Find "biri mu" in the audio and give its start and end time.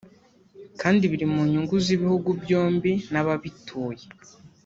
1.11-1.41